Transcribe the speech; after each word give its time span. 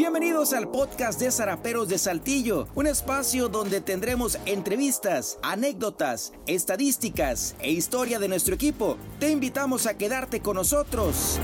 Bienvenidos 0.00 0.54
al 0.54 0.70
podcast 0.70 1.20
de 1.20 1.30
Zaraperos 1.30 1.86
de 1.90 1.98
Saltillo, 1.98 2.68
un 2.74 2.86
espacio 2.86 3.50
donde 3.50 3.82
tendremos 3.82 4.38
entrevistas, 4.46 5.38
anécdotas, 5.42 6.32
estadísticas 6.46 7.54
e 7.60 7.70
historia 7.70 8.18
de 8.18 8.26
nuestro 8.26 8.54
equipo. 8.54 8.96
Te 9.18 9.28
invitamos 9.28 9.84
a 9.86 9.98
quedarte 9.98 10.40
con 10.40 10.56
nosotros. 10.56 11.38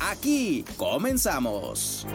Aquí 0.00 0.64
comenzamos. 0.76 2.08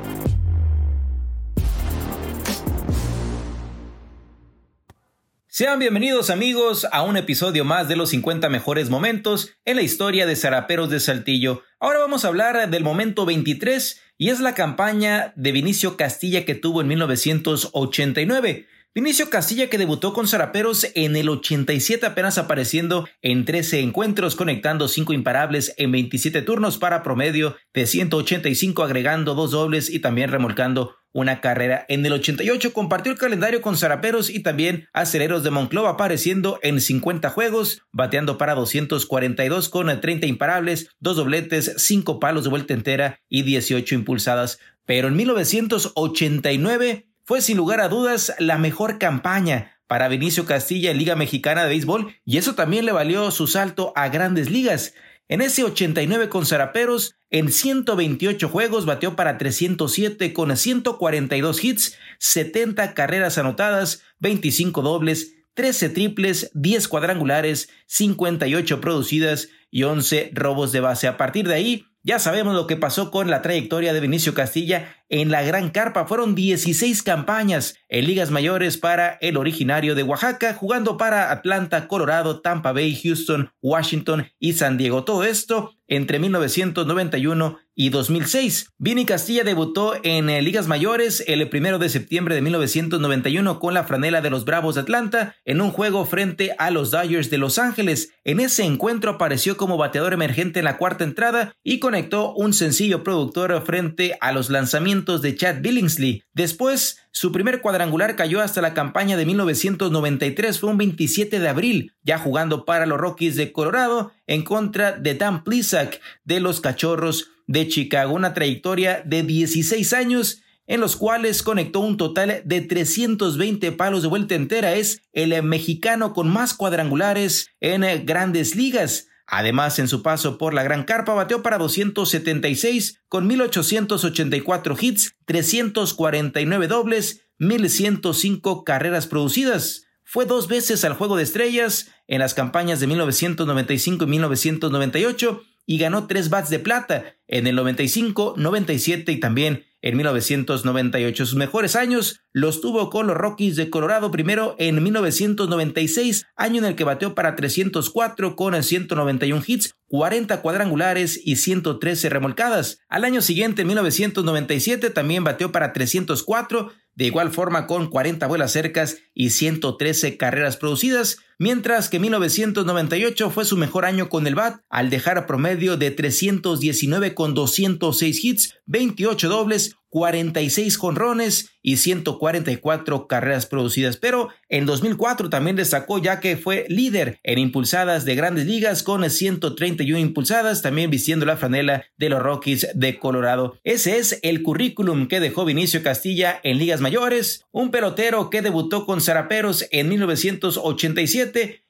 Sean 5.58 5.80
bienvenidos 5.80 6.30
amigos 6.30 6.86
a 6.92 7.02
un 7.02 7.18
episodio 7.18 7.66
más 7.66 7.88
de 7.88 7.96
los 7.96 8.12
50 8.12 8.48
mejores 8.48 8.92
momentos 8.92 9.56
en 9.66 9.78
la 9.78 9.82
historia 9.82 10.28
de 10.28 10.36
Zaraperos 10.36 10.92
de 10.92 11.00
Saltillo. 11.00 11.64
Ahora 11.80 11.98
vamos 11.98 12.24
a 12.24 12.28
hablar 12.28 12.70
del 12.70 12.84
momento 12.84 13.26
23 13.26 14.00
y 14.20 14.30
es 14.30 14.40
la 14.40 14.54
campaña 14.54 15.34
de 15.36 15.52
Vinicio 15.52 15.98
Castilla 15.98 16.46
que 16.46 16.54
tuvo 16.54 16.82
en 16.82 16.90
1989. 16.90 18.68
Vinicio 18.94 19.32
Castilla 19.32 19.68
que 19.68 19.80
debutó 19.80 20.14
con 20.14 20.28
Zaraperos 20.28 20.92
en 20.94 21.16
el 21.16 21.28
87 21.28 22.06
apenas 22.06 22.38
apareciendo 22.38 23.08
en 23.24 23.44
13 23.44 23.80
encuentros 23.80 24.36
conectando 24.36 24.88
5 24.88 25.14
imparables 25.14 25.74
en 25.78 25.92
27 25.92 26.44
turnos 26.44 26.78
para 26.78 27.02
promedio 27.02 27.56
de 27.74 27.88
185 27.88 28.84
agregando 28.84 29.34
dos 29.34 29.50
dobles 29.50 29.90
y 29.90 29.98
también 30.02 30.30
remolcando 30.30 30.98
una 31.18 31.42
carrera. 31.42 31.84
En 31.90 32.06
el 32.06 32.14
88 32.14 32.74
compartió 32.74 33.12
el 33.12 33.18
calendario 33.18 33.60
con 33.60 33.76
Zaraperos 33.76 34.30
y 34.30 34.44
también 34.44 34.88
Aceleros 34.94 35.44
de 35.44 35.50
Monclova 35.50 35.90
apareciendo 35.90 36.60
en 36.62 36.80
50 36.80 37.32
juegos, 37.32 37.82
bateando 37.92 38.38
para 38.38 38.54
242 38.54 39.70
con 39.70 40.00
30 40.00 40.28
imparables, 40.28 40.92
dos 41.00 41.16
dobletes, 41.16 41.74
5 41.78 42.20
palos 42.20 42.44
de 42.44 42.52
vuelta 42.52 42.76
entera 42.76 43.20
y 43.30 43.42
18 43.42 43.96
impulsadas. 43.96 44.60
Pero 44.86 45.08
en 45.08 45.16
1989 45.16 47.08
fue 47.26 47.42
sin 47.42 47.58
lugar 47.58 47.82
a 47.82 47.90
dudas 47.90 48.36
la 48.38 48.60
mejor 48.60 49.00
campaña 49.00 49.80
para 49.88 50.10
Vinicio 50.10 50.46
Castilla 50.46 50.92
en 50.92 51.00
Liga 51.00 51.16
Mexicana 51.16 51.64
de 51.64 51.70
Béisbol 51.70 52.14
y 52.26 52.38
eso 52.38 52.54
también 52.54 52.86
le 52.86 52.92
valió 52.92 53.32
su 53.32 53.48
salto 53.48 53.92
a 53.96 54.10
grandes 54.10 54.52
ligas. 54.52 54.94
En 55.30 55.42
ese 55.42 55.64
89 55.64 56.30
con 56.30 56.46
Zaraperos, 56.46 57.16
en 57.30 57.52
128 57.52 58.48
juegos 58.48 58.86
bateó 58.86 59.18
para 59.18 59.38
307 59.38 60.32
con 60.32 60.56
142 60.56 61.64
hits, 61.64 61.98
70 62.20 62.94
carreras 62.94 63.38
anotadas, 63.38 64.04
25 64.20 64.82
dobles, 64.82 65.36
13 65.54 65.90
triples, 65.90 66.50
10 66.54 66.88
cuadrangulares, 66.88 67.68
58 67.88 68.80
producidas 68.80 69.50
y 69.70 69.84
11 69.84 70.32
robos 70.34 70.72
de 70.72 70.80
base. 70.80 71.08
A 71.08 71.18
partir 71.18 71.48
de 71.48 71.56
ahí, 71.56 71.86
ya 72.04 72.20
sabemos 72.20 72.56
lo 72.56 72.66
que 72.66 72.78
pasó 72.78 73.12
con 73.12 73.30
la 73.30 73.42
trayectoria 73.42 73.92
de 73.92 74.00
Vinicio 74.00 74.34
Castilla 74.34 74.96
en 75.10 75.32
la 75.32 75.44
Gran 75.44 75.70
Carpa. 75.70 76.06
Fueron 76.06 76.36
16 76.36 77.04
campañas 77.04 77.76
en 77.90 78.06
ligas 78.06 78.32
mayores 78.32 78.78
para 78.78 79.18
el 79.22 79.38
originario 79.38 79.96
de 79.96 80.04
Oaxaca, 80.04 80.54
jugando 80.54 80.98
para 80.98 81.32
Atlanta, 81.32 81.88
Colorado, 81.88 82.42
Tampa 82.42 82.72
Bay, 82.72 82.96
Houston, 82.96 83.52
Washington 83.62 84.28
y 84.40 84.54
San 84.54 84.78
Diego. 84.78 85.04
Todo 85.04 85.24
esto 85.24 85.74
entre 85.88 86.20
1991 86.20 87.60
y 87.74 87.90
2006. 87.90 88.74
Vini 88.78 89.06
Castilla 89.06 89.44
debutó 89.44 89.94
en 90.04 90.30
eh, 90.30 90.42
ligas 90.42 90.68
mayores 90.68 91.24
el 91.28 91.48
primero 91.48 91.80
de 91.80 91.90
septiembre 91.90 92.36
de 92.36 92.42
1991 92.42 93.60
con 93.60 93.74
la 93.74 93.84
franela 93.84 94.22
de 94.22 94.30
los 94.30 94.44
Bravos 94.44 94.76
de 94.76 94.82
Atlanta 94.82 95.36
en 95.46 95.62
un 95.62 95.72
juego 95.72 96.06
frente 96.06 96.56
a 96.58 96.72
los 96.72 96.92
Dodgers 96.92 97.30
de 97.30 97.38
Los 97.38 97.60
Ángeles. 97.60 98.12
En 98.26 98.40
ese 98.40 98.64
encuentro 98.64 99.12
apareció 99.12 99.56
como 99.56 99.78
bateador 99.78 100.12
emergente 100.12 100.60
en 100.60 100.66
la 100.66 100.78
cuarta 100.78 101.04
entrada 101.04 101.54
y 101.64 101.80
conectó 101.80 102.34
un 102.34 102.54
sencillo 102.54 103.04
productor 103.04 103.64
frente 103.66 104.18
a 104.20 104.32
los 104.32 104.50
lanzamientos 104.50 104.97
de 105.06 105.36
Chad 105.36 105.62
Billingsley. 105.62 106.24
Después, 106.34 106.98
su 107.12 107.32
primer 107.32 107.62
cuadrangular 107.62 108.16
cayó 108.16 108.42
hasta 108.42 108.62
la 108.62 108.74
campaña 108.74 109.16
de 109.16 109.26
1993, 109.26 110.60
fue 110.60 110.72
un 110.72 110.78
27 110.78 111.40
de 111.40 111.48
abril, 111.48 111.94
ya 112.04 112.18
jugando 112.18 112.66
para 112.66 112.86
los 112.86 112.98
Rockies 112.98 113.36
de 113.36 113.52
Colorado 113.52 114.12
en 114.26 114.44
contra 114.44 114.94
de 114.94 115.14
Dan 115.14 115.44
Plisak 115.44 116.02
de 116.24 116.40
los 116.40 116.62
Cachorros 116.62 117.30
de 117.46 117.68
Chicago. 117.68 118.14
Una 118.14 118.34
trayectoria 118.34 119.04
de 119.06 119.24
16 119.24 119.94
años 119.94 120.42
en 120.66 120.82
los 120.82 120.96
cuales 120.96 121.44
conectó 121.44 121.80
un 121.80 121.96
total 121.96 122.42
de 122.44 122.62
320 122.62 123.72
palos 123.74 124.02
de 124.02 124.10
vuelta 124.10 124.36
entera. 124.36 124.74
Es 124.74 125.02
el 125.14 125.42
mexicano 125.44 126.14
con 126.14 126.28
más 126.28 126.54
cuadrangulares 126.54 127.50
en 127.62 128.06
grandes 128.06 128.56
ligas. 128.56 129.08
Además, 129.28 129.78
en 129.78 129.90
su 129.90 130.02
paso 130.02 130.38
por 130.38 130.54
la 130.54 130.64
Gran 130.64 130.86
Carpa 130.86 131.14
bateó 131.14 131.44
para 131.44 131.58
276 131.58 133.02
con 133.10 133.28
1884 133.28 134.78
hits, 134.80 135.16
349 135.26 136.68
dobles, 136.68 137.26
1105 137.38 138.64
carreras 138.64 139.06
producidas. 139.06 139.84
Fue 140.04 140.26
dos 140.26 140.48
veces 140.48 140.86
al 140.86 140.94
Juego 140.94 141.18
de 141.18 141.24
Estrellas 141.24 141.90
en 142.08 142.20
las 142.20 142.34
campañas 142.34 142.80
de 142.80 142.88
1995 142.88 144.06
y 144.06 144.08
1998 144.08 145.44
y 145.66 145.78
ganó 145.78 146.08
tres 146.08 146.30
bats 146.30 146.50
de 146.50 146.60
plata 146.60 147.18
en 147.28 147.46
el 147.46 147.56
95, 147.58 148.36
97 148.38 149.12
y 149.12 149.20
también 149.20 149.66
en 149.88 149.96
1998. 149.96 151.26
Sus 151.26 151.36
mejores 151.36 151.78
años 151.78 152.20
los 152.34 152.60
tuvo 152.60 152.90
con 152.90 153.08
los 153.08 153.16
Rockies 153.16 153.56
de 153.56 153.70
Colorado 153.70 154.12
primero 154.12 154.56
en 154.60 154.84
1996, 154.84 156.26
año 156.36 156.60
en 156.60 156.66
el 156.66 156.76
que 156.76 156.84
bateó 156.84 157.16
para 157.16 157.38
304 157.38 158.36
con 158.36 158.62
191 158.62 159.44
hits, 159.48 159.76
40 159.88 160.42
cuadrangulares 160.42 161.20
y 161.24 161.38
113 161.38 162.10
remolcadas. 162.10 162.80
Al 162.90 163.06
año 163.06 163.22
siguiente, 163.22 163.62
en 163.62 163.70
1997, 163.70 164.90
también 164.90 165.24
bateó 165.24 165.54
para 165.54 165.72
304, 165.72 166.74
de 166.96 167.06
igual 167.06 167.32
forma 167.32 167.66
con 167.66 167.90
40 167.90 168.28
vuelas 168.28 168.52
cercas 168.52 168.98
y 169.14 169.30
113 169.30 170.18
carreras 170.18 170.58
producidas, 170.58 171.20
mientras 171.40 171.90
que 171.90 172.00
1998 172.00 173.30
fue 173.30 173.46
su 173.46 173.58
mejor 173.58 173.86
año 173.86 174.10
con 174.10 174.28
el 174.28 174.36
BAT 174.36 174.62
al 174.70 174.90
dejar 174.90 175.26
promedio 175.26 175.78
de 175.78 175.92
319 175.92 177.14
con 177.14 177.34
206 177.34 178.24
hits, 178.24 178.56
28 178.66 179.30
dobles, 179.30 179.78
46 179.90 180.78
jonrones 180.78 181.50
y 181.62 181.78
144 181.78 183.08
carreras 183.08 183.46
producidas. 183.46 183.98
Pero 183.98 184.30
en 184.50 184.66
2004 184.66 185.30
también 185.30 185.56
destacó 185.56 185.98
ya 185.98 186.20
que 186.20 186.38
fue 186.38 186.66
líder 186.70 187.20
en 187.24 187.40
impulsadas 187.40 188.06
de 188.06 188.16
grandes 188.16 188.46
ligas 188.46 188.84
con 188.84 189.10
131 189.10 190.00
impulsadas, 190.00 190.62
también 190.62 190.90
vistiendo 190.90 191.26
la 191.26 191.38
franela 191.38 191.86
de 191.98 192.10
los 192.10 192.22
Rockies 192.22 192.68
de 192.74 193.00
Colorado. 193.00 193.58
Ese 193.64 193.98
es 193.98 194.20
el 194.24 194.44
currículum 194.44 195.08
que 195.08 195.20
dejó 195.20 195.46
Vinicio 195.46 195.84
Castilla 195.84 196.40
en 196.44 196.58
ligas 196.58 196.82
mayores, 196.82 197.46
un 197.52 197.72
pelotero 197.72 198.30
que 198.30 198.42
debutó 198.42 198.86
con 198.86 199.02
Zaraperos 199.02 199.66
en 199.72 199.90
1987 199.90 201.27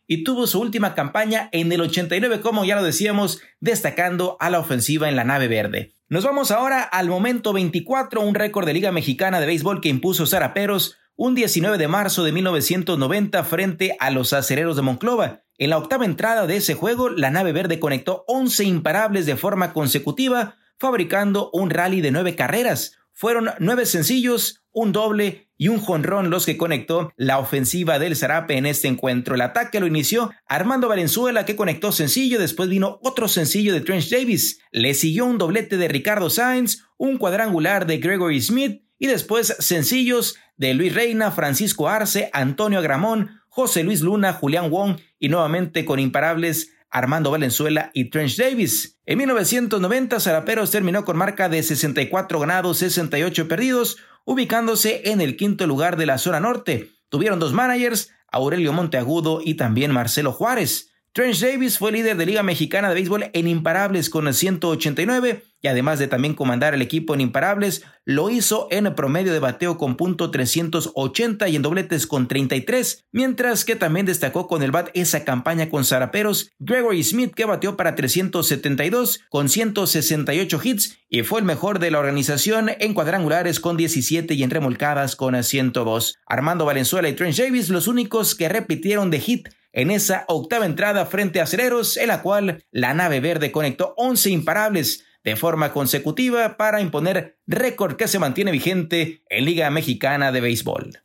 y 0.08 0.24
tuvo 0.24 0.48
su 0.48 0.60
última 0.60 0.96
campaña 0.96 1.50
en 1.52 1.72
el 1.72 1.82
89, 1.82 2.42
como 2.42 2.66
ya 2.66 2.76
lo 2.76 2.84
decíamos, 2.84 3.42
destacando 3.60 4.38
a 4.40 4.50
la 4.50 4.60
ofensiva 4.60 5.10
en 5.10 5.16
la 5.16 5.24
nave 5.24 5.48
verde. 5.48 5.92
Nos 6.10 6.24
vamos 6.24 6.52
ahora 6.52 6.82
al 6.82 7.10
momento 7.10 7.52
24, 7.52 8.22
un 8.22 8.34
récord 8.34 8.66
de 8.66 8.74
Liga 8.74 8.92
Mexicana 8.92 9.40
de 9.40 9.46
Béisbol 9.46 9.82
que 9.82 9.90
impuso 9.90 10.26
Zaraperos 10.26 10.98
un 11.18 11.34
19 11.34 11.80
de 11.80 11.88
marzo 11.88 12.24
de 12.24 12.32
1990 12.32 13.44
frente 13.44 13.98
a 14.00 14.12
los 14.12 14.34
acereros 14.34 14.76
de 14.76 14.84
Monclova. 14.84 15.42
En 15.58 15.72
la 15.72 15.80
octava 15.80 16.06
entrada 16.06 16.46
de 16.46 16.58
ese 16.58 16.76
juego, 16.76 17.10
la 17.10 17.32
nave 17.32 17.52
verde 17.52 17.80
conectó 17.80 18.24
11 18.28 18.64
imparables 18.66 19.26
de 19.26 19.36
forma 19.36 19.74
consecutiva, 19.74 20.56
fabricando 20.78 21.50
un 21.52 21.72
rally 21.72 22.02
de 22.02 22.12
nueve 22.12 22.36
carreras. 22.36 23.00
Fueron 23.20 23.50
nueve 23.58 23.88
sencillos, 23.88 24.64
un 24.72 24.92
doble 24.92 25.50
y 25.58 25.70
un 25.70 25.80
jonrón 25.80 26.30
los 26.30 26.46
que 26.46 26.56
conectó 26.56 27.12
la 27.18 27.40
ofensiva 27.40 27.98
del 27.98 28.16
Zarape 28.16 28.58
en 28.58 28.68
este 28.68 28.88
encuentro. 28.88 29.34
El 29.34 29.42
ataque 29.42 29.80
lo 29.80 29.88
inició 29.88 30.30
Armando 30.46 30.88
Valenzuela 30.88 31.44
que 31.44 31.56
conectó 31.56 31.92
sencillo, 31.92 32.38
después 32.38 32.70
vino 32.70 33.00
otro 33.02 33.28
sencillo 33.28 33.74
de 33.74 33.82
Trench 33.82 34.12
Davis, 34.12 34.60
le 34.72 34.94
siguió 34.94 35.26
un 35.26 35.40
doblete 35.40 35.78
de 35.78 35.88
Ricardo 35.88 36.30
Sainz, 36.30 36.84
un 36.98 37.18
cuadrangular 37.18 37.88
de 37.88 37.98
Gregory 37.98 38.40
Smith 38.40 38.84
y 39.00 39.08
después 39.08 39.56
sencillos 39.58 40.36
de 40.58 40.76
Luis 40.76 40.94
Reina, 40.94 41.32
Francisco 41.32 41.90
Arce, 41.90 42.30
Antonio 42.34 42.78
Agramón, 42.78 43.42
José 43.50 43.84
Luis 43.84 44.02
Luna, 44.02 44.34
Julián 44.34 44.70
Wong 44.70 44.98
y 45.18 45.30
nuevamente 45.30 45.86
con 45.86 46.00
imparables 46.00 46.70
Armando 46.90 47.32
Valenzuela 47.32 47.92
y 47.94 48.10
Trench 48.10 48.38
Davis. 48.38 49.00
En 49.06 49.18
1990, 49.18 50.20
Zaraperos 50.20 50.72
terminó 50.72 51.06
con 51.06 51.18
marca 51.18 51.50
de 51.50 51.64
64 51.64 52.40
ganados, 52.40 52.78
68 52.80 53.48
perdidos, 53.48 53.98
ubicándose 54.26 55.12
en 55.12 55.22
el 55.22 55.38
quinto 55.38 55.68
lugar 55.68 55.98
de 55.98 56.06
la 56.06 56.18
zona 56.18 56.40
norte. 56.40 56.92
Tuvieron 57.10 57.40
dos 57.40 57.54
managers, 57.54 58.12
Aurelio 58.30 58.74
Monteagudo 58.74 59.42
y 59.44 59.56
también 59.56 59.92
Marcelo 59.92 60.32
Juárez. 60.32 60.92
Trench 61.18 61.40
Davis 61.40 61.80
fue 61.80 61.92
líder 61.92 62.16
de 62.16 62.28
Liga 62.28 62.44
Mexicana 62.44 62.90
de 62.90 62.94
Béisbol 62.94 63.32
en 63.34 63.48
imparables 63.48 64.12
con 64.12 64.32
189 64.32 65.42
y 65.60 65.68
además 65.68 65.98
de 65.98 66.08
también 66.08 66.36
comandar 66.36 66.76
el 66.76 66.84
equipo 66.84 67.16
en 67.16 67.22
imparables, 67.22 67.84
lo 68.06 68.30
hizo 68.30 68.68
en 68.70 68.94
promedio 68.94 69.34
de 69.34 69.40
bateo 69.40 69.80
con 69.80 69.98
punto 69.98 70.30
380 70.30 71.50
y 71.50 71.56
en 71.56 71.64
dobletes 71.64 72.06
con 72.06 72.28
33, 72.28 73.06
mientras 73.12 73.66
que 73.66 73.76
también 73.76 74.06
destacó 74.06 74.48
con 74.48 74.62
el 74.62 74.70
bat 74.70 74.90
esa 74.94 75.26
campaña 75.26 75.72
con 75.72 75.86
zaraperos 75.86 76.52
Gregory 76.60 77.04
Smith 77.04 77.34
que 77.34 77.46
bateó 77.46 77.76
para 77.76 77.96
372 77.96 79.22
con 79.30 79.50
168 79.50 80.62
hits 80.64 81.00
y 81.10 81.24
fue 81.24 81.40
el 81.40 81.48
mejor 81.48 81.80
de 81.80 81.90
la 81.90 81.98
organización 81.98 82.70
en 82.80 82.94
cuadrangulares 82.94 83.60
con 83.60 83.76
17 83.76 84.36
y 84.36 84.44
en 84.44 84.52
remolcadas 84.52 85.16
con 85.16 85.44
102. 85.44 86.20
Armando 86.28 86.66
Valenzuela 86.66 87.10
y 87.10 87.14
Trent 87.14 87.36
Davis 87.36 87.70
los 87.70 87.88
únicos 87.88 88.36
que 88.36 88.50
repitieron 88.50 89.10
de 89.10 89.20
hit 89.20 89.50
en 89.74 89.92
esa 89.92 90.26
octava 90.28 90.66
entrada 90.66 91.06
frente 91.06 91.42
a 91.42 91.46
Cereros, 91.46 91.98
en 91.98 92.08
la 92.08 92.22
cual 92.22 92.64
la 92.72 92.94
nave 92.94 93.20
verde 93.20 93.52
conectó 93.52 93.94
11 93.98 94.30
imparables 94.30 95.06
de 95.24 95.36
forma 95.36 95.74
consecutiva 95.74 96.56
para 96.58 96.82
imponer 96.82 97.38
récord 97.48 97.96
que 97.96 98.08
se 98.08 98.20
mantiene 98.20 98.52
vigente 98.52 99.24
en 99.30 99.46
Liga 99.46 99.70
Mexicana 99.70 100.32
de 100.32 100.42
Béisbol. 100.42 101.02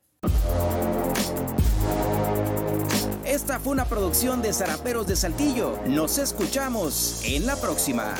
Esta 3.24 3.58
fue 3.58 3.72
una 3.72 3.86
producción 3.86 4.42
de 4.42 4.52
Zaraperos 4.52 5.06
de 5.06 5.16
Saltillo. 5.16 5.78
Nos 5.86 6.18
escuchamos 6.18 7.22
en 7.24 7.46
la 7.46 7.56
próxima. 7.56 8.14